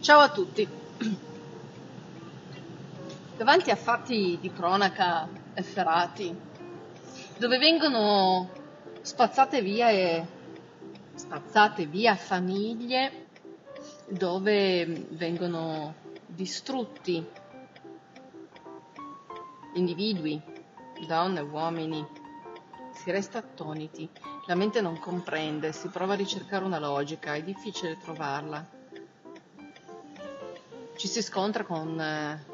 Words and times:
Ciao 0.00 0.20
a 0.20 0.30
tutti. 0.30 0.66
Davanti 3.36 3.70
a 3.70 3.76
fatti 3.76 4.38
di 4.40 4.50
cronaca 4.50 5.28
efferati, 5.52 6.34
dove 7.36 7.58
vengono 7.58 8.48
spazzate 9.02 9.60
via, 9.60 9.90
e, 9.90 10.26
spazzate 11.16 11.84
via 11.84 12.16
famiglie, 12.16 13.26
dove 14.08 14.86
vengono 15.10 15.92
distrutti 16.24 17.22
individui, 19.74 20.40
donne, 21.06 21.40
uomini, 21.40 22.06
si 22.94 23.10
resta 23.10 23.36
attoniti, 23.36 24.08
la 24.46 24.54
mente 24.54 24.80
non 24.80 24.98
comprende, 24.98 25.72
si 25.72 25.88
prova 25.88 26.14
a 26.14 26.16
ricercare 26.16 26.64
una 26.64 26.78
logica, 26.78 27.34
è 27.34 27.42
difficile 27.42 27.98
trovarla. 27.98 28.79
Ci 31.00 31.08
si 31.08 31.22
scontra 31.22 31.64
con, 31.64 31.98
eh, 31.98 32.44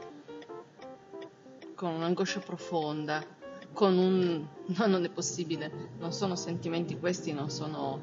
con 1.75 1.95
un'angoscia 1.95 2.39
profonda, 2.39 3.21
con 3.73 3.99
un... 3.99 4.47
no, 4.67 4.87
non 4.87 5.05
è 5.05 5.09
possibile, 5.09 5.69
non 5.99 6.13
sono 6.13 6.37
sentimenti 6.37 6.97
questi, 6.97 7.33
non 7.33 7.51
sono, 7.51 8.01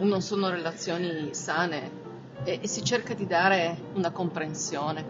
non 0.00 0.20
sono 0.20 0.50
relazioni 0.50 1.32
sane 1.32 1.90
e, 2.44 2.58
e 2.60 2.68
si 2.68 2.84
cerca 2.84 3.14
di 3.14 3.26
dare 3.26 3.80
una 3.94 4.10
comprensione. 4.10 5.04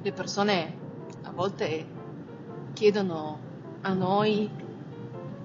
Le 0.00 0.12
persone 0.12 0.78
a 1.22 1.32
volte 1.32 1.86
chiedono 2.72 3.40
a 3.80 3.92
noi 3.94 4.48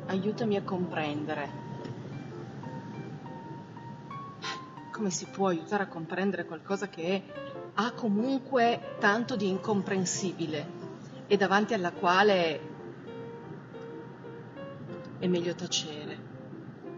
aiutami 0.05 0.57
a 0.57 0.61
comprendere. 0.61 1.60
Come 4.91 5.09
si 5.09 5.25
può 5.25 5.47
aiutare 5.47 5.83
a 5.83 5.87
comprendere 5.87 6.45
qualcosa 6.45 6.87
che 6.87 7.23
ha 7.73 7.91
comunque 7.93 8.97
tanto 8.99 9.35
di 9.35 9.47
incomprensibile 9.47 10.79
e 11.27 11.37
davanti 11.37 11.73
alla 11.73 11.91
quale 11.91 12.59
è 15.17 15.27
meglio 15.27 15.55
tacere, 15.55 16.17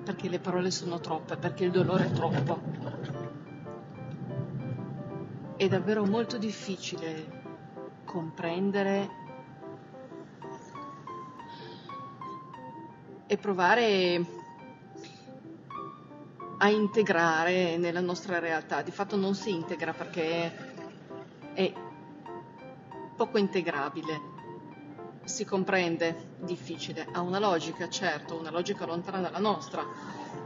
perché 0.04 0.28
le 0.28 0.40
parole 0.40 0.72
sono 0.72 1.00
troppe, 1.00 1.38
perché 1.38 1.66
il 1.66 1.72
dolore 1.72 2.06
è 2.06 2.12
troppo. 2.12 2.62
È 5.56 5.68
davvero 5.68 6.04
molto 6.06 6.38
difficile 6.38 7.42
comprendere 8.06 9.10
e 13.28 13.38
provare 13.38 14.43
a 16.58 16.70
integrare 16.70 17.78
nella 17.78 18.00
nostra 18.00 18.40
realtà. 18.40 18.82
Di 18.82 18.92
fatto 18.92 19.16
non 19.16 19.36
si 19.36 19.52
integra 19.52 19.94
perché 19.94 20.52
è 21.54 21.74
poco 23.16 23.38
integrabile. 23.38 24.32
Si 25.24 25.46
comprende, 25.46 26.32
difficile, 26.40 27.08
ha 27.12 27.22
una 27.22 27.40
logica, 27.40 27.88
certo, 27.88 28.38
una 28.38 28.52
logica 28.52 28.86
lontana 28.86 29.22
dalla 29.22 29.40
nostra, 29.40 29.86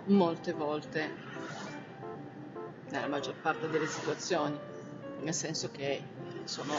molte 0.05 0.53
volte, 0.53 1.15
nella 2.89 3.07
maggior 3.07 3.35
parte 3.41 3.69
delle 3.69 3.87
situazioni, 3.87 4.57
nel 5.21 5.33
senso 5.33 5.71
che 5.71 6.03
sono 6.43 6.73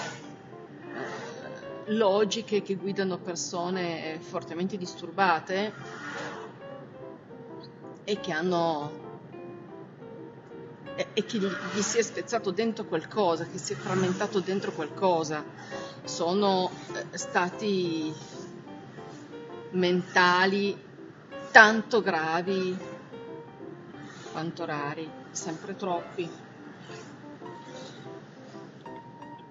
logiche 1.86 2.62
che 2.62 2.74
guidano 2.74 3.18
persone 3.18 4.18
fortemente 4.20 4.76
disturbate 4.76 5.72
e 8.04 8.20
che 8.20 8.32
hanno 8.32 9.07
e 11.12 11.24
che 11.24 11.38
gli 11.38 11.80
si 11.80 11.98
è 11.98 12.02
spezzato 12.02 12.50
dentro 12.50 12.84
qualcosa, 12.84 13.46
che 13.46 13.58
si 13.58 13.72
è 13.72 13.76
frammentato 13.76 14.40
dentro 14.40 14.72
qualcosa. 14.72 15.44
Sono 16.04 16.70
eh, 16.92 17.16
stati 17.16 18.12
mentali 19.70 20.76
tanto 21.52 22.00
gravi 22.00 22.76
quanto 24.32 24.64
rari, 24.64 25.08
sempre 25.30 25.76
troppi. 25.76 26.28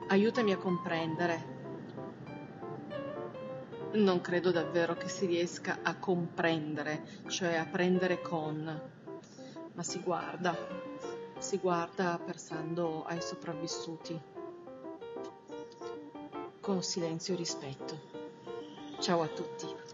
Aiutami 0.10 0.52
a 0.52 0.58
comprendere 0.58 1.56
non 3.94 4.22
credo 4.22 4.52
davvero 4.52 4.96
che 4.96 5.08
si 5.08 5.26
riesca 5.26 5.80
a 5.82 5.96
comprendere, 5.96 7.04
cioè 7.28 7.56
a 7.56 7.66
prendere 7.66 8.22
con, 8.22 8.82
ma 9.74 9.84
si 9.84 10.00
guarda, 10.00 10.56
si 11.40 11.58
guarda 11.58 12.20
pensando 12.24 13.04
ai 13.06 13.22
sopravvissuti, 13.22 14.20
con 16.60 16.84
silenzio 16.84 17.34
e 17.34 17.38
rispetto. 17.38 18.00
Ciao 19.00 19.22
a 19.22 19.28
tutti. 19.28 19.87